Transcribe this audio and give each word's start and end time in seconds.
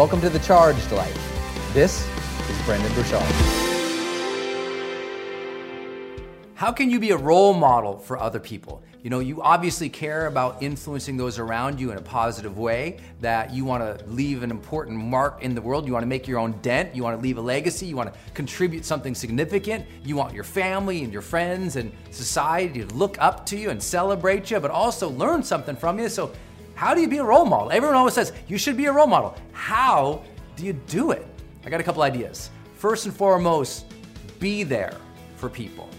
Welcome 0.00 0.22
to 0.22 0.30
the 0.30 0.38
Charged 0.38 0.92
Life. 0.92 1.74
This 1.74 2.08
is 2.48 2.62
Brendon 2.64 2.90
Burchard. 2.94 3.20
How 6.54 6.72
can 6.72 6.88
you 6.88 6.98
be 6.98 7.10
a 7.10 7.18
role 7.18 7.52
model 7.52 7.98
for 7.98 8.18
other 8.18 8.40
people? 8.40 8.82
You 9.02 9.10
know, 9.10 9.18
you 9.18 9.42
obviously 9.42 9.90
care 9.90 10.26
about 10.26 10.62
influencing 10.62 11.18
those 11.18 11.38
around 11.38 11.78
you 11.78 11.90
in 11.90 11.98
a 11.98 12.00
positive 12.00 12.56
way, 12.56 12.98
that 13.20 13.52
you 13.52 13.66
want 13.66 13.82
to 13.82 14.02
leave 14.06 14.42
an 14.42 14.50
important 14.50 14.96
mark 14.96 15.42
in 15.42 15.54
the 15.54 15.60
world. 15.60 15.86
You 15.86 15.92
want 15.92 16.04
to 16.04 16.08
make 16.08 16.26
your 16.26 16.38
own 16.38 16.52
dent. 16.62 16.96
You 16.96 17.02
want 17.02 17.18
to 17.18 17.22
leave 17.22 17.36
a 17.36 17.42
legacy. 17.42 17.84
You 17.84 17.96
want 17.96 18.10
to 18.10 18.18
contribute 18.32 18.86
something 18.86 19.14
significant. 19.14 19.84
You 20.02 20.16
want 20.16 20.32
your 20.32 20.44
family 20.44 21.04
and 21.04 21.12
your 21.12 21.20
friends 21.20 21.76
and 21.76 21.92
society 22.10 22.86
to 22.86 22.94
look 22.94 23.18
up 23.20 23.44
to 23.46 23.56
you 23.58 23.68
and 23.68 23.82
celebrate 23.82 24.50
you, 24.50 24.60
but 24.60 24.70
also 24.70 25.10
learn 25.10 25.42
something 25.42 25.76
from 25.76 25.98
you. 25.98 26.08
So 26.08 26.32
how 26.80 26.94
do 26.94 27.02
you 27.02 27.08
be 27.08 27.18
a 27.18 27.22
role 27.22 27.44
model? 27.44 27.70
Everyone 27.70 27.94
always 27.94 28.14
says 28.14 28.32
you 28.48 28.56
should 28.56 28.74
be 28.74 28.86
a 28.86 28.92
role 28.92 29.06
model. 29.06 29.36
How 29.52 30.24
do 30.56 30.64
you 30.64 30.72
do 30.72 31.10
it? 31.10 31.26
I 31.62 31.68
got 31.68 31.78
a 31.78 31.82
couple 31.82 32.00
ideas. 32.02 32.48
First 32.74 33.04
and 33.04 33.14
foremost, 33.14 33.84
be 34.38 34.62
there 34.62 34.96
for 35.36 35.50
people. 35.50 35.90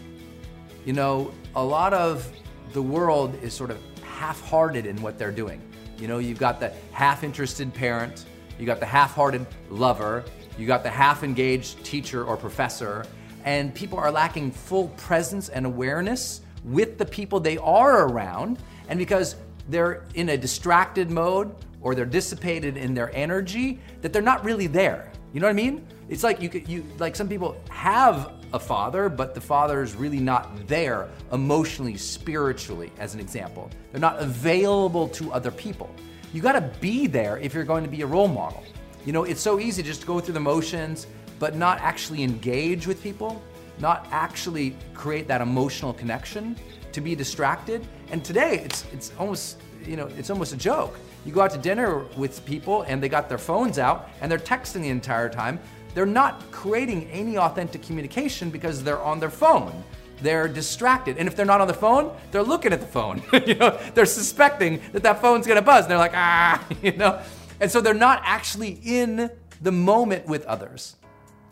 You 0.83 0.93
know, 0.93 1.31
a 1.55 1.63
lot 1.63 1.93
of 1.93 2.27
the 2.73 2.81
world 2.81 3.35
is 3.43 3.53
sort 3.53 3.69
of 3.69 3.77
half 4.01 4.41
hearted 4.41 4.87
in 4.87 4.99
what 5.03 5.19
they're 5.19 5.31
doing. 5.31 5.61
You 5.99 6.07
know, 6.07 6.17
you've 6.17 6.39
got 6.39 6.59
the 6.59 6.73
half 6.91 7.23
interested 7.23 7.71
parent, 7.75 8.25
you 8.57 8.65
got 8.65 8.79
the 8.79 8.87
half 8.87 9.13
hearted 9.13 9.45
lover, 9.69 10.25
you 10.57 10.65
got 10.65 10.81
the 10.81 10.89
half 10.89 11.23
engaged 11.23 11.85
teacher 11.85 12.25
or 12.25 12.35
professor, 12.35 13.05
and 13.45 13.71
people 13.75 13.99
are 13.99 14.11
lacking 14.11 14.49
full 14.49 14.87
presence 14.97 15.49
and 15.49 15.67
awareness 15.67 16.41
with 16.65 16.97
the 16.97 17.05
people 17.05 17.39
they 17.39 17.59
are 17.59 18.07
around. 18.07 18.57
And 18.89 18.97
because 18.97 19.35
they're 19.69 20.03
in 20.15 20.29
a 20.29 20.37
distracted 20.37 21.09
mode 21.11 21.53
or 21.81 21.95
they're 21.95 22.05
dissipated 22.05 22.77
in 22.77 22.93
their 22.93 23.13
energy 23.15 23.79
that 24.01 24.13
they're 24.13 24.21
not 24.21 24.43
really 24.43 24.67
there. 24.67 25.11
You 25.33 25.39
know 25.39 25.47
what 25.47 25.51
I 25.51 25.53
mean? 25.53 25.87
It's 26.09 26.23
like 26.23 26.41
you 26.41 26.49
could, 26.49 26.67
you 26.67 26.85
like 26.99 27.15
some 27.15 27.29
people 27.29 27.55
have 27.69 28.33
a 28.53 28.59
father, 28.59 29.07
but 29.07 29.33
the 29.33 29.41
father 29.41 29.81
is 29.81 29.95
really 29.95 30.19
not 30.19 30.67
there 30.67 31.07
emotionally, 31.31 31.95
spiritually, 31.95 32.91
as 32.99 33.13
an 33.13 33.19
example. 33.19 33.69
They're 33.91 34.01
not 34.01 34.19
available 34.19 35.07
to 35.09 35.31
other 35.31 35.51
people. 35.51 35.89
You 36.33 36.41
got 36.41 36.53
to 36.53 36.61
be 36.79 37.07
there 37.07 37.37
if 37.37 37.53
you're 37.53 37.63
going 37.63 37.83
to 37.83 37.89
be 37.89 38.01
a 38.01 38.05
role 38.05 38.27
model. 38.27 38.63
You 39.05 39.13
know, 39.13 39.23
it's 39.23 39.41
so 39.41 39.59
easy 39.59 39.81
just 39.81 40.01
to 40.01 40.07
go 40.07 40.19
through 40.19 40.33
the 40.33 40.39
motions, 40.39 41.07
but 41.39 41.55
not 41.55 41.79
actually 41.79 42.23
engage 42.23 42.85
with 42.85 43.01
people, 43.01 43.41
not 43.79 44.07
actually 44.11 44.75
create 44.93 45.27
that 45.27 45.41
emotional 45.41 45.93
connection 45.93 46.55
to 46.93 47.01
be 47.01 47.15
distracted. 47.15 47.85
And 48.11 48.23
today 48.23 48.61
it's 48.65 48.85
it's 48.91 49.11
almost 49.17 49.57
you 49.85 49.95
know 49.95 50.07
it's 50.17 50.29
almost 50.29 50.53
a 50.53 50.57
joke. 50.57 50.97
You 51.25 51.31
go 51.31 51.41
out 51.41 51.51
to 51.51 51.57
dinner 51.57 51.99
with 52.17 52.43
people 52.45 52.83
and 52.83 53.01
they 53.01 53.09
got 53.09 53.29
their 53.29 53.37
phones 53.37 53.77
out 53.77 54.09
and 54.21 54.31
they're 54.31 54.39
texting 54.39 54.81
the 54.81 54.89
entire 54.89 55.29
time. 55.29 55.59
They're 55.93 56.05
not 56.05 56.51
creating 56.51 57.09
any 57.11 57.37
authentic 57.37 57.83
communication 57.83 58.49
because 58.49 58.83
they're 58.83 59.01
on 59.01 59.19
their 59.19 59.29
phone. 59.29 59.83
They're 60.21 60.47
distracted. 60.47 61.17
And 61.17 61.27
if 61.27 61.35
they're 61.35 61.45
not 61.45 61.61
on 61.61 61.67
the 61.67 61.73
phone, 61.73 62.15
they're 62.31 62.43
looking 62.43 62.73
at 62.73 62.79
the 62.79 62.87
phone. 62.87 63.21
you 63.45 63.55
know, 63.55 63.77
they're 63.93 64.05
suspecting 64.05 64.81
that 64.93 65.03
that 65.03 65.21
phone's 65.21 65.45
gonna 65.47 65.61
buzz. 65.61 65.85
And 65.85 65.91
they're 65.91 65.97
like, 65.97 66.15
ah, 66.15 66.63
you 66.81 66.93
know. 66.93 67.21
And 67.59 67.69
so 67.69 67.81
they're 67.81 67.93
not 67.93 68.21
actually 68.23 68.79
in 68.83 69.29
the 69.61 69.71
moment 69.71 70.25
with 70.27 70.45
others. 70.45 70.95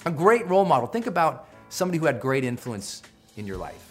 A 0.06 0.12
great 0.12 0.48
role 0.48 0.66
model. 0.66 0.88
Think 0.88 1.08
about 1.08 1.48
somebody 1.70 2.00
who 2.00 2.06
had 2.06 2.20
great 2.20 2.44
influence 2.44 3.04
in 3.38 3.46
your 3.46 3.58
life. 3.58 3.89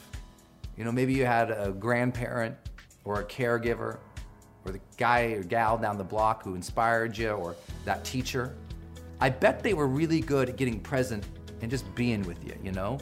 You 0.78 0.84
know, 0.84 0.92
maybe 0.92 1.12
you 1.12 1.26
had 1.26 1.50
a 1.50 1.72
grandparent 1.72 2.56
or 3.04 3.20
a 3.20 3.24
caregiver 3.24 3.98
or 4.64 4.72
the 4.72 4.80
guy 4.96 5.22
or 5.32 5.42
gal 5.42 5.76
down 5.76 5.98
the 5.98 6.04
block 6.04 6.44
who 6.44 6.54
inspired 6.54 7.18
you 7.18 7.30
or 7.30 7.56
that 7.84 8.04
teacher. 8.04 8.54
I 9.20 9.28
bet 9.28 9.60
they 9.64 9.74
were 9.74 9.88
really 9.88 10.20
good 10.20 10.48
at 10.48 10.56
getting 10.56 10.78
present 10.78 11.26
and 11.62 11.68
just 11.68 11.92
being 11.96 12.22
with 12.22 12.44
you, 12.44 12.54
you 12.62 12.70
know? 12.70 12.98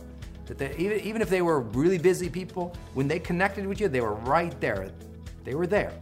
That 0.46 0.56
they, 0.56 0.74
even, 0.78 1.00
even 1.00 1.20
if 1.20 1.28
they 1.28 1.42
were 1.42 1.60
really 1.60 1.98
busy 1.98 2.30
people, 2.30 2.74
when 2.94 3.08
they 3.08 3.18
connected 3.18 3.66
with 3.66 3.78
you, 3.78 3.88
they 3.88 4.00
were 4.00 4.14
right 4.14 4.58
there. 4.58 4.90
They 5.44 5.54
were 5.54 5.66
there. 5.66 5.92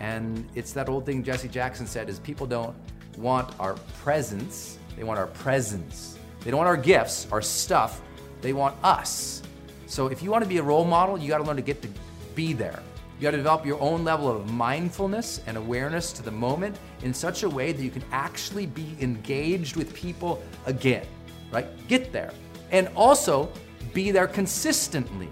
And 0.00 0.46
it's 0.54 0.72
that 0.72 0.90
old 0.90 1.06
thing 1.06 1.22
Jesse 1.22 1.48
Jackson 1.48 1.86
said 1.86 2.10
is 2.10 2.18
people 2.18 2.46
don't 2.46 2.76
want 3.16 3.58
our 3.58 3.74
presents, 4.02 4.78
they 4.96 5.04
want 5.04 5.18
our 5.18 5.28
presence. 5.28 6.18
They 6.40 6.50
don't 6.50 6.58
want 6.58 6.68
our 6.68 6.76
gifts, 6.76 7.26
our 7.32 7.40
stuff, 7.40 8.02
they 8.42 8.52
want 8.52 8.76
us. 8.84 9.40
So 9.86 10.08
if 10.08 10.22
you 10.22 10.30
want 10.30 10.42
to 10.44 10.48
be 10.48 10.58
a 10.58 10.62
role 10.62 10.84
model, 10.84 11.18
you 11.18 11.28
got 11.28 11.38
to 11.38 11.44
learn 11.44 11.56
to 11.56 11.62
get 11.62 11.82
to 11.82 11.88
be 12.34 12.52
there. 12.52 12.82
You 13.18 13.22
got 13.22 13.30
to 13.32 13.36
develop 13.36 13.64
your 13.64 13.80
own 13.80 14.02
level 14.02 14.28
of 14.28 14.50
mindfulness 14.50 15.40
and 15.46 15.56
awareness 15.56 16.12
to 16.14 16.22
the 16.22 16.30
moment 16.30 16.78
in 17.02 17.14
such 17.14 17.42
a 17.44 17.48
way 17.48 17.72
that 17.72 17.82
you 17.82 17.90
can 17.90 18.02
actually 18.10 18.66
be 18.66 18.96
engaged 19.00 19.76
with 19.76 19.94
people 19.94 20.42
again, 20.66 21.06
right? 21.52 21.66
Get 21.86 22.12
there. 22.12 22.32
And 22.72 22.88
also 22.96 23.52
be 23.92 24.10
there 24.10 24.26
consistently, 24.26 25.28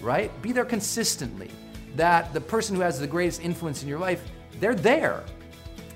right? 0.00 0.30
Be 0.42 0.50
there 0.52 0.64
consistently. 0.64 1.50
That 1.94 2.32
the 2.32 2.40
person 2.40 2.74
who 2.74 2.82
has 2.82 2.98
the 2.98 3.06
greatest 3.06 3.42
influence 3.42 3.82
in 3.82 3.88
your 3.88 3.98
life, 3.98 4.22
they're 4.58 4.74
there. 4.74 5.22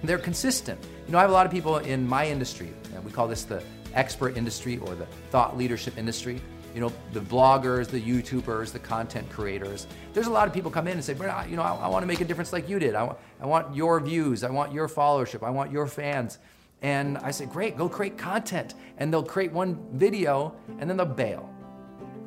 They're 0.04 0.18
consistent. 0.18 0.78
You 1.06 1.12
know, 1.12 1.18
I 1.18 1.22
have 1.22 1.30
a 1.30 1.34
lot 1.34 1.46
of 1.46 1.52
people 1.52 1.78
in 1.78 2.06
my 2.06 2.28
industry, 2.28 2.72
and 2.94 3.04
we 3.04 3.10
call 3.10 3.26
this 3.26 3.44
the 3.44 3.62
expert 3.94 4.36
industry 4.36 4.78
or 4.78 4.94
the 4.94 5.06
thought 5.30 5.56
leadership 5.56 5.98
industry. 5.98 6.40
You 6.74 6.80
know, 6.80 6.92
the 7.12 7.20
bloggers, 7.20 7.86
the 7.86 8.00
YouTubers, 8.00 8.72
the 8.72 8.80
content 8.80 9.30
creators. 9.30 9.86
There's 10.12 10.26
a 10.26 10.30
lot 10.30 10.48
of 10.48 10.54
people 10.54 10.70
come 10.70 10.88
in 10.88 10.94
and 10.94 11.04
say, 11.04 11.14
you 11.14 11.56
know, 11.56 11.62
I, 11.62 11.74
I 11.74 11.88
want 11.88 12.02
to 12.02 12.06
make 12.06 12.20
a 12.20 12.24
difference 12.24 12.52
like 12.52 12.68
you 12.68 12.80
did. 12.80 12.94
I, 12.96 13.14
I 13.40 13.46
want 13.46 13.74
your 13.76 14.00
views. 14.00 14.42
I 14.42 14.50
want 14.50 14.72
your 14.72 14.88
followership. 14.88 15.46
I 15.46 15.50
want 15.50 15.70
your 15.70 15.86
fans. 15.86 16.38
And 16.82 17.16
I 17.18 17.30
say, 17.30 17.46
great, 17.46 17.76
go 17.76 17.88
create 17.88 18.18
content. 18.18 18.74
And 18.98 19.12
they'll 19.12 19.22
create 19.22 19.52
one 19.52 19.86
video 19.92 20.54
and 20.80 20.90
then 20.90 20.96
they'll 20.96 21.06
bail. 21.06 21.48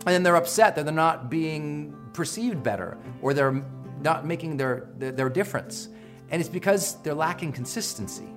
And 0.06 0.16
then 0.16 0.24
they're 0.24 0.38
upset 0.38 0.76
that 0.78 0.86
they're 0.86 0.94
not 0.94 1.30
being 1.30 1.94
perceived 2.14 2.64
better 2.64 2.98
or 3.22 3.34
they're 3.34 3.64
not 4.02 4.26
making 4.26 4.58
their, 4.58 4.88
their, 4.98 5.12
their 5.12 5.30
difference. 5.30 5.90
And 6.30 6.40
it's 6.40 6.50
because 6.50 7.02
they're 7.04 7.14
lacking 7.14 7.52
consistency. 7.52 8.28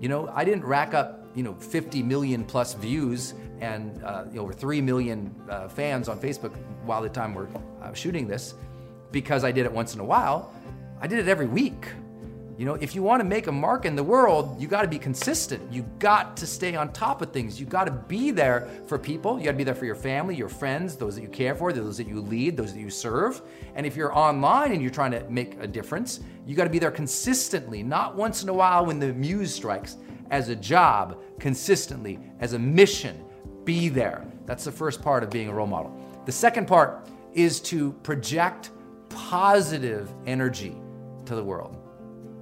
You 0.00 0.08
know, 0.08 0.28
I 0.34 0.44
didn't 0.44 0.64
rack 0.64 0.94
up 0.94 1.21
you 1.34 1.42
know 1.42 1.54
50 1.54 2.02
million 2.02 2.44
plus 2.44 2.74
views 2.74 3.34
and 3.60 4.02
uh, 4.02 4.24
over 4.36 4.52
3 4.52 4.80
million 4.80 5.34
uh, 5.48 5.68
fans 5.68 6.08
on 6.08 6.18
Facebook 6.18 6.54
while 6.84 7.02
the 7.02 7.08
time 7.08 7.34
we're 7.34 7.48
uh, 7.80 7.92
shooting 7.92 8.26
this 8.26 8.54
because 9.12 9.44
I 9.44 9.52
did 9.52 9.66
it 9.66 9.72
once 9.72 9.94
in 9.94 10.00
a 10.00 10.04
while. 10.04 10.52
I 11.00 11.06
did 11.06 11.18
it 11.18 11.28
every 11.28 11.46
week. 11.46 11.86
You 12.58 12.66
know, 12.66 12.74
if 12.74 12.94
you 12.94 13.02
want 13.02 13.20
to 13.20 13.24
make 13.24 13.46
a 13.46 13.52
mark 13.52 13.86
in 13.86 13.96
the 13.96 14.04
world, 14.04 14.60
you 14.60 14.68
got 14.68 14.82
to 14.82 14.88
be 14.88 14.98
consistent. 14.98 15.72
You 15.72 15.84
got 15.98 16.36
to 16.36 16.46
stay 16.46 16.76
on 16.76 16.92
top 16.92 17.22
of 17.22 17.32
things. 17.32 17.58
You 17.58 17.66
got 17.66 17.84
to 17.84 17.90
be 17.90 18.30
there 18.30 18.68
for 18.86 18.98
people. 18.98 19.38
You 19.38 19.46
got 19.46 19.52
to 19.52 19.56
be 19.56 19.64
there 19.64 19.74
for 19.74 19.86
your 19.86 19.94
family, 19.96 20.36
your 20.36 20.50
friends, 20.50 20.96
those 20.96 21.16
that 21.16 21.22
you 21.22 21.28
care 21.28 21.54
for, 21.54 21.72
those 21.72 21.96
that 21.96 22.06
you 22.06 22.20
lead, 22.20 22.56
those 22.56 22.74
that 22.74 22.80
you 22.80 22.90
serve. 22.90 23.40
And 23.74 23.86
if 23.86 23.96
you're 23.96 24.16
online 24.16 24.72
and 24.72 24.82
you're 24.82 24.90
trying 24.90 25.12
to 25.12 25.28
make 25.30 25.56
a 25.60 25.66
difference, 25.66 26.20
you 26.46 26.54
got 26.54 26.64
to 26.64 26.70
be 26.70 26.78
there 26.78 26.90
consistently, 26.90 27.82
not 27.82 28.16
once 28.16 28.42
in 28.42 28.48
a 28.48 28.54
while 28.54 28.84
when 28.84 28.98
the 29.00 29.12
muse 29.14 29.54
strikes 29.54 29.96
as 30.32 30.48
a 30.48 30.56
job 30.56 31.22
consistently, 31.38 32.18
as 32.40 32.54
a 32.54 32.58
mission. 32.58 33.24
Be 33.64 33.88
there. 33.88 34.26
That's 34.46 34.64
the 34.64 34.72
first 34.72 35.00
part 35.00 35.22
of 35.22 35.30
being 35.30 35.48
a 35.48 35.54
role 35.54 35.68
model. 35.68 35.94
The 36.26 36.32
second 36.32 36.66
part 36.66 37.06
is 37.34 37.60
to 37.60 37.92
project 38.02 38.70
positive 39.08 40.12
energy 40.26 40.74
to 41.26 41.36
the 41.36 41.44
world. 41.44 41.76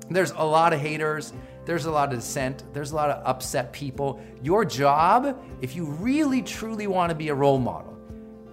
There's 0.08 0.30
a 0.30 0.42
lot 0.42 0.72
of 0.72 0.80
haters, 0.80 1.32
there's 1.66 1.84
a 1.84 1.90
lot 1.90 2.12
of 2.12 2.18
dissent, 2.18 2.64
there's 2.72 2.92
a 2.92 2.96
lot 2.96 3.10
of 3.10 3.24
upset 3.26 3.72
people. 3.72 4.20
Your 4.42 4.64
job, 4.64 5.38
if 5.60 5.76
you 5.76 5.84
really 5.84 6.42
truly 6.42 6.86
want 6.86 7.10
to 7.10 7.14
be 7.14 7.28
a 7.28 7.34
role 7.34 7.58
model, 7.58 7.96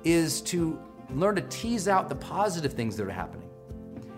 is 0.04 0.42
to 0.42 0.80
learn 1.12 1.36
to 1.36 1.42
tease 1.44 1.88
out 1.88 2.10
the 2.10 2.16
positive 2.16 2.74
things 2.74 2.98
that 2.98 3.08
are 3.08 3.12
happening. 3.12 3.47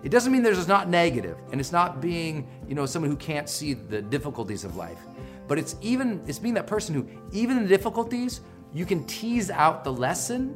It 0.04 0.10
doesn't 0.10 0.31
mean 0.31 0.44
there's 0.44 0.68
not 0.68 0.88
negative, 0.88 1.38
and 1.51 1.60
it's 1.60 1.72
not 1.72 2.00
being, 2.00 2.48
you 2.68 2.75
know, 2.75 2.86
someone 2.86 3.12
who 3.12 3.18
can't 3.18 3.50
see 3.50 3.74
the 3.74 4.01
difficulties 4.01 4.63
of 4.63 4.75
life. 4.75 5.00
But 5.48 5.60
it's 5.60 5.75
even 5.81 6.22
it's 6.28 6.40
being 6.40 6.54
that 6.54 6.68
person 6.68 6.96
who, 6.96 7.07
even 7.31 7.57
in 7.57 7.63
the 7.63 7.69
difficulties, 7.69 8.42
you 8.74 8.86
can 8.86 9.04
tease 9.06 9.50
out 9.50 9.84
the 9.84 9.92
lesson 9.92 10.56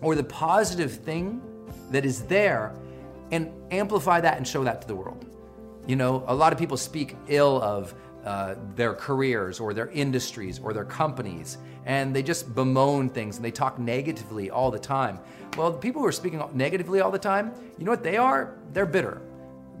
or 0.00 0.14
the 0.14 0.24
positive 0.24 0.92
thing 0.92 1.42
that 1.90 2.04
is 2.04 2.22
there 2.22 2.74
and 3.30 3.52
amplify 3.70 4.20
that 4.20 4.36
and 4.36 4.46
show 4.46 4.64
that 4.64 4.82
to 4.82 4.88
the 4.88 4.94
world. 4.94 5.26
You 5.86 5.96
know, 5.96 6.24
a 6.26 6.34
lot 6.34 6.52
of 6.52 6.58
people 6.58 6.76
speak 6.76 7.16
ill 7.28 7.60
of 7.60 7.94
uh, 8.24 8.54
their 8.76 8.94
careers 8.94 9.58
or 9.58 9.74
their 9.74 9.88
industries 9.88 10.60
or 10.60 10.72
their 10.72 10.84
companies, 10.84 11.58
and 11.86 12.14
they 12.14 12.22
just 12.22 12.54
bemoan 12.54 13.08
things 13.08 13.36
and 13.36 13.44
they 13.44 13.50
talk 13.50 13.78
negatively 13.78 14.50
all 14.50 14.70
the 14.70 14.78
time. 14.78 15.18
Well, 15.56 15.70
the 15.70 15.78
people 15.78 16.00
who 16.00 16.06
are 16.06 16.12
speaking 16.12 16.42
negatively 16.54 17.00
all 17.00 17.10
the 17.10 17.18
time, 17.18 17.52
you 17.78 17.84
know 17.84 17.90
what 17.90 18.02
they 18.02 18.16
are? 18.16 18.54
They're 18.72 18.86
bitter. 18.86 19.20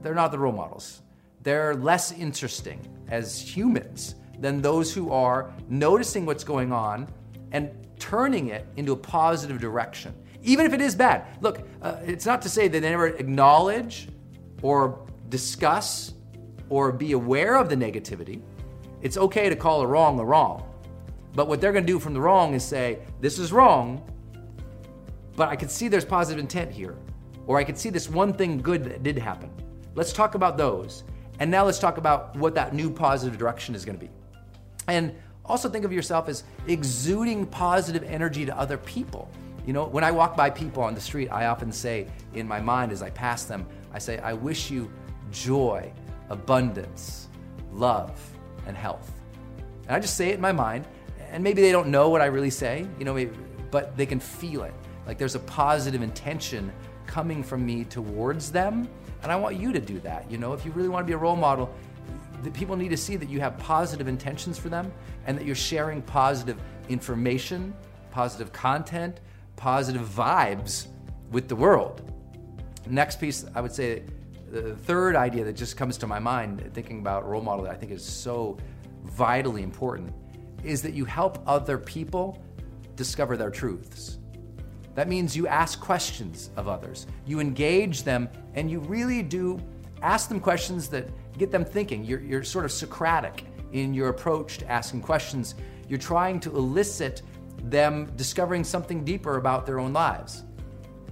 They're 0.02 0.14
not 0.14 0.32
the 0.32 0.38
role 0.38 0.52
models. 0.52 1.02
They're 1.42 1.74
less 1.74 2.12
interesting 2.12 2.80
as 3.08 3.40
humans 3.40 4.16
than 4.38 4.60
those 4.60 4.92
who 4.92 5.10
are 5.10 5.52
noticing 5.68 6.26
what's 6.26 6.44
going 6.44 6.72
on 6.72 7.08
and 7.52 7.70
turning 7.98 8.48
it 8.48 8.66
into 8.76 8.92
a 8.92 8.96
positive 8.96 9.60
direction, 9.60 10.14
even 10.42 10.66
if 10.66 10.72
it 10.72 10.80
is 10.80 10.94
bad. 10.94 11.24
Look, 11.40 11.66
uh, 11.80 11.96
it's 12.04 12.26
not 12.26 12.42
to 12.42 12.48
say 12.48 12.68
that 12.68 12.80
they 12.80 12.90
never 12.90 13.08
acknowledge 13.08 14.08
or 14.62 15.06
discuss 15.28 16.14
or 16.68 16.90
be 16.90 17.12
aware 17.12 17.56
of 17.56 17.68
the 17.68 17.76
negativity. 17.76 18.42
It's 19.02 19.16
okay 19.16 19.48
to 19.48 19.56
call 19.56 19.82
a 19.82 19.86
wrong 19.86 20.18
a 20.18 20.24
wrong. 20.24 20.71
But 21.34 21.48
what 21.48 21.60
they're 21.60 21.72
going 21.72 21.86
to 21.86 21.92
do 21.92 21.98
from 21.98 22.14
the 22.14 22.20
wrong 22.20 22.54
is 22.54 22.64
say, 22.64 22.98
this 23.20 23.38
is 23.38 23.52
wrong, 23.52 24.02
but 25.36 25.48
I 25.48 25.56
could 25.56 25.70
see 25.70 25.88
there's 25.88 26.04
positive 26.04 26.38
intent 26.38 26.70
here. 26.70 26.96
Or 27.46 27.58
I 27.58 27.64
could 27.64 27.78
see 27.78 27.90
this 27.90 28.08
one 28.08 28.32
thing 28.32 28.58
good 28.58 28.84
that 28.84 29.02
did 29.02 29.18
happen. 29.18 29.50
Let's 29.94 30.12
talk 30.12 30.34
about 30.34 30.56
those. 30.56 31.04
And 31.40 31.50
now 31.50 31.64
let's 31.64 31.78
talk 31.78 31.96
about 31.96 32.36
what 32.36 32.54
that 32.54 32.74
new 32.74 32.90
positive 32.90 33.38
direction 33.38 33.74
is 33.74 33.84
going 33.84 33.98
to 33.98 34.04
be. 34.04 34.10
And 34.88 35.14
also 35.44 35.68
think 35.68 35.84
of 35.84 35.92
yourself 35.92 36.28
as 36.28 36.44
exuding 36.66 37.46
positive 37.46 38.04
energy 38.04 38.46
to 38.46 38.56
other 38.56 38.76
people. 38.78 39.28
You 39.66 39.72
know, 39.72 39.86
when 39.86 40.04
I 40.04 40.10
walk 40.10 40.36
by 40.36 40.50
people 40.50 40.82
on 40.82 40.94
the 40.94 41.00
street, 41.00 41.28
I 41.28 41.46
often 41.46 41.72
say 41.72 42.06
in 42.34 42.46
my 42.46 42.60
mind 42.60 42.92
as 42.92 43.02
I 43.02 43.10
pass 43.10 43.44
them, 43.44 43.66
I 43.92 43.98
say, 43.98 44.18
I 44.18 44.32
wish 44.32 44.70
you 44.70 44.90
joy, 45.30 45.92
abundance, 46.28 47.28
love, 47.72 48.20
and 48.66 48.76
health. 48.76 49.10
And 49.86 49.96
I 49.96 50.00
just 50.00 50.16
say 50.16 50.30
it 50.30 50.34
in 50.34 50.40
my 50.40 50.52
mind, 50.52 50.86
and 51.32 51.42
maybe 51.42 51.62
they 51.62 51.72
don't 51.72 51.88
know 51.88 52.10
what 52.10 52.20
I 52.20 52.26
really 52.26 52.50
say, 52.50 52.86
you 52.98 53.04
know, 53.04 53.14
maybe, 53.14 53.32
but 53.70 53.96
they 53.96 54.06
can 54.06 54.20
feel 54.20 54.62
it. 54.64 54.74
Like 55.06 55.18
there's 55.18 55.34
a 55.34 55.40
positive 55.40 56.02
intention 56.02 56.70
coming 57.06 57.42
from 57.42 57.64
me 57.66 57.84
towards 57.84 58.52
them, 58.52 58.88
and 59.22 59.32
I 59.32 59.36
want 59.36 59.56
you 59.56 59.72
to 59.72 59.80
do 59.80 59.98
that. 60.00 60.30
You 60.30 60.38
know, 60.38 60.52
if 60.52 60.64
you 60.64 60.72
really 60.72 60.88
want 60.88 61.04
to 61.04 61.06
be 61.06 61.14
a 61.14 61.18
role 61.18 61.36
model, 61.36 61.74
that 62.42 62.52
people 62.52 62.76
need 62.76 62.90
to 62.90 62.96
see 62.96 63.16
that 63.16 63.28
you 63.28 63.40
have 63.40 63.56
positive 63.58 64.08
intentions 64.08 64.58
for 64.58 64.68
them 64.68 64.92
and 65.26 65.38
that 65.38 65.46
you're 65.46 65.54
sharing 65.54 66.02
positive 66.02 66.58
information, 66.88 67.74
positive 68.10 68.52
content, 68.52 69.20
positive 69.56 70.02
vibes 70.02 70.88
with 71.30 71.48
the 71.48 71.56
world. 71.56 72.12
Next 72.86 73.20
piece, 73.20 73.46
I 73.54 73.60
would 73.60 73.72
say 73.72 74.02
the 74.50 74.74
third 74.74 75.16
idea 75.16 75.44
that 75.44 75.54
just 75.54 75.76
comes 75.76 75.96
to 75.98 76.06
my 76.06 76.18
mind 76.18 76.68
thinking 76.74 76.98
about 76.98 77.26
role 77.26 77.40
model 77.40 77.64
that 77.64 77.72
I 77.72 77.76
think 77.76 77.92
is 77.92 78.04
so 78.04 78.58
vitally 79.04 79.62
important 79.62 80.12
is 80.62 80.82
that 80.82 80.94
you 80.94 81.04
help 81.04 81.42
other 81.46 81.78
people 81.78 82.42
discover 82.96 83.36
their 83.36 83.50
truths. 83.50 84.18
That 84.94 85.08
means 85.08 85.36
you 85.36 85.46
ask 85.46 85.80
questions 85.80 86.50
of 86.56 86.68
others, 86.68 87.06
you 87.26 87.40
engage 87.40 88.02
them, 88.02 88.28
and 88.54 88.70
you 88.70 88.80
really 88.80 89.22
do 89.22 89.60
ask 90.02 90.28
them 90.28 90.40
questions 90.40 90.88
that 90.88 91.08
get 91.38 91.50
them 91.50 91.64
thinking. 91.64 92.04
You're, 92.04 92.20
you're 92.20 92.44
sort 92.44 92.64
of 92.64 92.72
Socratic 92.72 93.44
in 93.72 93.94
your 93.94 94.08
approach 94.08 94.58
to 94.58 94.70
asking 94.70 95.00
questions. 95.00 95.54
You're 95.88 95.98
trying 95.98 96.40
to 96.40 96.50
elicit 96.50 97.22
them 97.64 98.12
discovering 98.16 98.64
something 98.64 99.04
deeper 99.04 99.36
about 99.36 99.64
their 99.64 99.78
own 99.78 99.92
lives. 99.92 100.44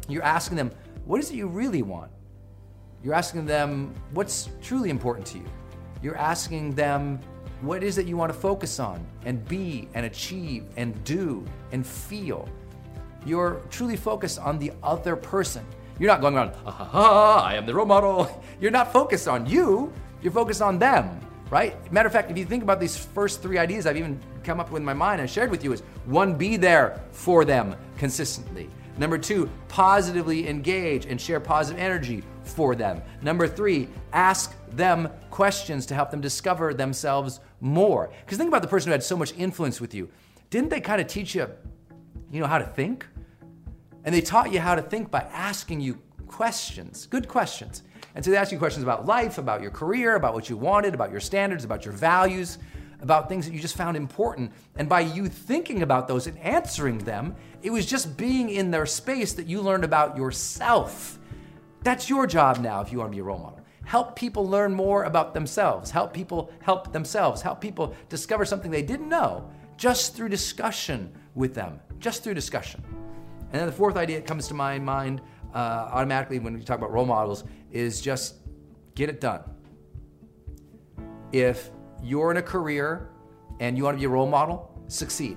You're 0.08 0.24
asking 0.24 0.56
them, 0.56 0.72
what 1.04 1.20
is 1.20 1.30
it 1.30 1.36
you 1.36 1.46
really 1.46 1.82
want? 1.82 2.10
You're 3.02 3.14
asking 3.14 3.46
them 3.46 3.94
what's 4.12 4.50
truly 4.60 4.90
important 4.90 5.26
to 5.28 5.38
you. 5.38 5.46
You're 6.02 6.16
asking 6.16 6.74
them 6.74 7.20
what 7.62 7.82
is 7.82 7.98
it 7.98 8.06
you 8.06 8.16
want 8.16 8.32
to 8.32 8.38
focus 8.38 8.80
on 8.80 9.04
and 9.24 9.46
be 9.46 9.88
and 9.94 10.06
achieve 10.06 10.64
and 10.76 11.02
do 11.04 11.44
and 11.72 11.86
feel. 11.86 12.48
You're 13.26 13.60
truly 13.70 13.96
focused 13.96 14.38
on 14.38 14.58
the 14.58 14.72
other 14.82 15.14
person. 15.14 15.64
You're 15.98 16.08
not 16.08 16.22
going 16.22 16.34
around, 16.34 16.52
ah, 16.64 16.70
ha 16.70 16.84
ha 16.84 16.84
ha, 16.84 17.44
I 17.44 17.54
am 17.54 17.66
the 17.66 17.74
role 17.74 17.84
model. 17.84 18.42
You're 18.60 18.70
not 18.70 18.90
focused 18.90 19.28
on 19.28 19.44
you, 19.44 19.92
you're 20.22 20.32
focused 20.32 20.62
on 20.62 20.78
them, 20.78 21.20
right? 21.50 21.74
Matter 21.92 22.06
of 22.06 22.12
fact, 22.12 22.30
if 22.30 22.36
you 22.36 22.44
think 22.44 22.62
about 22.62 22.78
these 22.78 22.96
first 22.96 23.42
three 23.42 23.56
ideas 23.58 23.86
I've 23.86 23.96
even 23.96 24.20
come 24.44 24.60
up 24.60 24.70
with 24.70 24.80
in 24.80 24.84
my 24.84 24.94
mind 24.94 25.20
and 25.20 25.28
shared 25.30 25.50
with 25.50 25.64
you, 25.64 25.72
is 25.72 25.80
one, 26.04 26.34
be 26.34 26.56
there 26.56 27.00
for 27.12 27.44
them 27.44 27.74
consistently. 27.96 28.68
Number 29.00 29.16
two, 29.16 29.48
positively 29.68 30.46
engage 30.46 31.06
and 31.06 31.18
share 31.18 31.40
positive 31.40 31.80
energy 31.80 32.22
for 32.42 32.74
them. 32.74 33.00
Number 33.22 33.48
three, 33.48 33.88
ask 34.12 34.54
them 34.72 35.08
questions 35.30 35.86
to 35.86 35.94
help 35.94 36.10
them 36.10 36.20
discover 36.20 36.74
themselves 36.74 37.40
more. 37.62 38.10
Because 38.20 38.36
think 38.36 38.48
about 38.48 38.60
the 38.60 38.68
person 38.68 38.88
who 38.88 38.92
had 38.92 39.02
so 39.02 39.16
much 39.16 39.32
influence 39.38 39.80
with 39.80 39.94
you. 39.94 40.10
Didn't 40.50 40.68
they 40.68 40.82
kind 40.82 41.00
of 41.00 41.06
teach 41.06 41.34
you, 41.34 41.48
you 42.30 42.40
know, 42.40 42.46
how 42.46 42.58
to 42.58 42.66
think? 42.66 43.06
And 44.04 44.14
they 44.14 44.20
taught 44.20 44.52
you 44.52 44.60
how 44.60 44.74
to 44.74 44.82
think 44.82 45.10
by 45.10 45.20
asking 45.32 45.80
you 45.80 45.98
questions, 46.26 47.06
good 47.06 47.26
questions. 47.26 47.82
And 48.14 48.22
so 48.22 48.30
they 48.30 48.36
ask 48.36 48.52
you 48.52 48.58
questions 48.58 48.82
about 48.82 49.06
life, 49.06 49.38
about 49.38 49.62
your 49.62 49.70
career, 49.70 50.16
about 50.16 50.34
what 50.34 50.50
you 50.50 50.58
wanted, 50.58 50.92
about 50.92 51.10
your 51.10 51.20
standards, 51.20 51.64
about 51.64 51.86
your 51.86 51.94
values, 51.94 52.58
about 53.02 53.28
things 53.28 53.46
that 53.46 53.52
you 53.52 53.60
just 53.60 53.76
found 53.76 53.96
important. 53.96 54.52
And 54.76 54.88
by 54.88 55.00
you 55.00 55.28
thinking 55.28 55.82
about 55.82 56.08
those 56.08 56.26
and 56.26 56.38
answering 56.38 56.98
them, 56.98 57.34
it 57.62 57.70
was 57.70 57.86
just 57.86 58.16
being 58.16 58.50
in 58.50 58.70
their 58.70 58.86
space 58.86 59.32
that 59.34 59.46
you 59.46 59.60
learned 59.60 59.84
about 59.84 60.16
yourself. 60.16 61.18
That's 61.82 62.10
your 62.10 62.26
job 62.26 62.58
now 62.58 62.80
if 62.80 62.92
you 62.92 62.98
want 62.98 63.10
to 63.10 63.16
be 63.16 63.20
a 63.20 63.24
role 63.24 63.38
model. 63.38 63.60
Help 63.84 64.14
people 64.14 64.46
learn 64.46 64.74
more 64.74 65.04
about 65.04 65.34
themselves. 65.34 65.90
Help 65.90 66.12
people 66.12 66.52
help 66.60 66.92
themselves. 66.92 67.42
Help 67.42 67.60
people 67.60 67.94
discover 68.08 68.44
something 68.44 68.70
they 68.70 68.82
didn't 68.82 69.08
know 69.08 69.50
just 69.76 70.14
through 70.14 70.28
discussion 70.28 71.10
with 71.34 71.54
them, 71.54 71.80
just 71.98 72.22
through 72.22 72.34
discussion. 72.34 72.84
And 73.52 73.60
then 73.60 73.66
the 73.66 73.72
fourth 73.72 73.96
idea 73.96 74.18
that 74.18 74.26
comes 74.26 74.46
to 74.48 74.54
my 74.54 74.78
mind 74.78 75.22
uh, 75.54 75.88
automatically 75.90 76.38
when 76.38 76.54
we 76.54 76.62
talk 76.62 76.78
about 76.78 76.92
role 76.92 77.06
models 77.06 77.44
is 77.72 78.00
just 78.00 78.36
get 78.94 79.08
it 79.08 79.20
done. 79.20 79.42
If 81.32 81.70
you're 82.02 82.30
in 82.30 82.36
a 82.36 82.42
career 82.42 83.10
and 83.60 83.76
you 83.76 83.84
want 83.84 83.96
to 83.96 83.98
be 83.98 84.06
a 84.06 84.08
role 84.08 84.26
model, 84.26 84.72
succeed. 84.88 85.36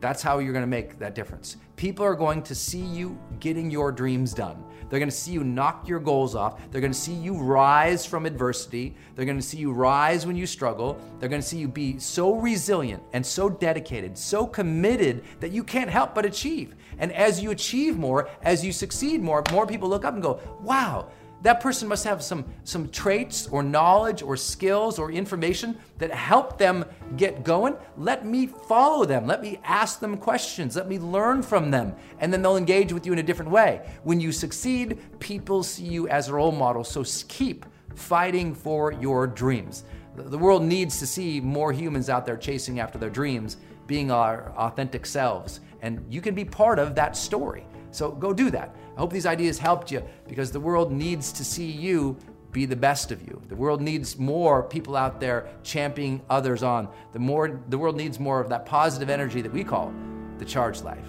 That's 0.00 0.22
how 0.22 0.38
you're 0.38 0.52
going 0.52 0.62
to 0.62 0.68
make 0.68 0.98
that 0.98 1.14
difference. 1.14 1.56
People 1.76 2.04
are 2.04 2.14
going 2.14 2.42
to 2.42 2.54
see 2.54 2.80
you 2.80 3.18
getting 3.40 3.70
your 3.70 3.90
dreams 3.90 4.32
done. 4.32 4.62
They're 4.88 5.00
going 5.00 5.10
to 5.10 5.14
see 5.14 5.32
you 5.32 5.42
knock 5.42 5.88
your 5.88 5.98
goals 5.98 6.34
off. 6.34 6.60
They're 6.70 6.80
going 6.80 6.92
to 6.92 6.98
see 6.98 7.12
you 7.12 7.36
rise 7.36 8.06
from 8.06 8.24
adversity. 8.24 8.94
They're 9.14 9.24
going 9.24 9.38
to 9.38 9.42
see 9.42 9.58
you 9.58 9.72
rise 9.72 10.26
when 10.26 10.36
you 10.36 10.46
struggle. 10.46 11.00
They're 11.18 11.28
going 11.28 11.42
to 11.42 11.46
see 11.46 11.58
you 11.58 11.66
be 11.66 11.98
so 11.98 12.36
resilient 12.36 13.02
and 13.12 13.24
so 13.24 13.48
dedicated, 13.48 14.16
so 14.16 14.46
committed 14.46 15.24
that 15.40 15.50
you 15.50 15.64
can't 15.64 15.90
help 15.90 16.14
but 16.14 16.24
achieve. 16.24 16.76
And 16.98 17.12
as 17.12 17.42
you 17.42 17.50
achieve 17.50 17.98
more, 17.98 18.28
as 18.42 18.64
you 18.64 18.72
succeed 18.72 19.20
more, 19.20 19.42
more 19.50 19.66
people 19.66 19.88
look 19.88 20.04
up 20.04 20.14
and 20.14 20.22
go, 20.22 20.40
wow, 20.60 21.10
that 21.42 21.60
person 21.60 21.86
must 21.86 22.04
have 22.04 22.22
some, 22.22 22.44
some 22.64 22.88
traits 22.88 23.46
or 23.48 23.62
knowledge 23.62 24.22
or 24.22 24.36
skills 24.36 24.98
or 24.98 25.10
information 25.10 25.78
that 25.98 26.10
help 26.10 26.58
them 26.58 26.84
get 27.16 27.44
going. 27.44 27.76
Let 27.96 28.26
me 28.26 28.46
follow 28.46 29.04
them. 29.04 29.26
Let 29.26 29.42
me 29.42 29.60
ask 29.64 30.00
them 30.00 30.16
questions. 30.16 30.76
Let 30.76 30.88
me 30.88 30.98
learn 30.98 31.42
from 31.42 31.70
them. 31.70 31.94
And 32.20 32.32
then 32.32 32.42
they'll 32.42 32.56
engage 32.56 32.92
with 32.92 33.06
you 33.06 33.12
in 33.12 33.18
a 33.18 33.22
different 33.22 33.50
way. 33.50 33.86
When 34.02 34.20
you 34.20 34.32
succeed, 34.32 34.98
people 35.20 35.62
see 35.62 35.84
you 35.84 36.08
as 36.08 36.28
a 36.28 36.34
role 36.34 36.52
model. 36.52 36.84
So 36.84 37.04
keep 37.28 37.66
fighting 37.94 38.54
for 38.54 38.92
your 38.92 39.26
dreams. 39.26 39.84
The 40.16 40.38
world 40.38 40.62
needs 40.62 40.98
to 41.00 41.06
see 41.06 41.40
more 41.40 41.72
humans 41.72 42.08
out 42.08 42.24
there 42.24 42.38
chasing 42.38 42.80
after 42.80 42.98
their 42.98 43.10
dreams, 43.10 43.58
being 43.86 44.10
our 44.10 44.52
authentic 44.56 45.04
selves. 45.04 45.60
And 45.82 46.02
you 46.08 46.22
can 46.22 46.34
be 46.34 46.44
part 46.44 46.78
of 46.78 46.94
that 46.94 47.16
story. 47.16 47.66
So 47.96 48.10
go 48.10 48.34
do 48.34 48.50
that. 48.50 48.76
I 48.94 49.00
hope 49.00 49.10
these 49.10 49.24
ideas 49.24 49.58
helped 49.58 49.90
you 49.90 50.02
because 50.28 50.52
the 50.52 50.60
world 50.60 50.92
needs 50.92 51.32
to 51.32 51.42
see 51.42 51.70
you 51.70 52.18
be 52.52 52.66
the 52.66 52.76
best 52.76 53.10
of 53.10 53.22
you. 53.22 53.40
The 53.48 53.56
world 53.56 53.80
needs 53.80 54.18
more 54.18 54.62
people 54.62 54.96
out 54.96 55.18
there 55.18 55.48
championing 55.62 56.20
others 56.28 56.62
on. 56.62 56.88
The 57.14 57.18
more 57.18 57.58
the 57.70 57.78
world 57.78 57.96
needs 57.96 58.20
more 58.20 58.38
of 58.38 58.50
that 58.50 58.66
positive 58.66 59.08
energy 59.08 59.40
that 59.40 59.50
we 59.50 59.64
call 59.64 59.94
the 60.36 60.44
charged 60.44 60.84
life. 60.84 61.06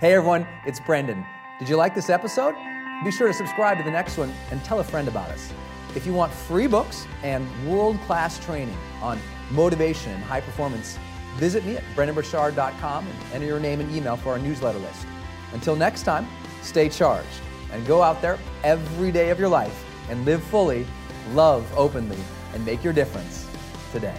Hey 0.00 0.14
everyone, 0.14 0.44
it's 0.66 0.80
Brendon. 0.80 1.24
Did 1.60 1.68
you 1.68 1.76
like 1.76 1.94
this 1.94 2.10
episode? 2.10 2.56
Be 3.04 3.12
sure 3.12 3.28
to 3.28 3.34
subscribe 3.34 3.78
to 3.78 3.84
the 3.84 3.92
next 3.92 4.18
one 4.18 4.32
and 4.50 4.62
tell 4.64 4.80
a 4.80 4.84
friend 4.84 5.06
about 5.06 5.28
us. 5.30 5.52
If 5.94 6.06
you 6.06 6.12
want 6.12 6.32
free 6.32 6.66
books 6.66 7.06
and 7.22 7.46
world 7.68 7.98
class 8.02 8.38
training 8.44 8.76
on 9.00 9.18
motivation 9.50 10.12
and 10.12 10.22
high 10.22 10.40
performance, 10.40 10.98
visit 11.36 11.64
me 11.64 11.76
at 11.76 11.84
brendonburchard.com 11.96 13.06
and 13.06 13.32
enter 13.32 13.46
your 13.46 13.60
name 13.60 13.80
and 13.80 13.94
email 13.94 14.16
for 14.16 14.30
our 14.30 14.38
newsletter 14.38 14.78
list. 14.78 15.06
Until 15.52 15.76
next 15.76 16.02
time, 16.02 16.26
stay 16.62 16.88
charged 16.88 17.40
and 17.72 17.86
go 17.86 18.02
out 18.02 18.20
there 18.20 18.38
every 18.64 19.10
day 19.10 19.30
of 19.30 19.38
your 19.38 19.48
life 19.48 19.84
and 20.10 20.24
live 20.24 20.42
fully, 20.44 20.86
love 21.32 21.66
openly, 21.76 22.18
and 22.54 22.64
make 22.64 22.82
your 22.84 22.92
difference 22.92 23.48
today. 23.92 24.18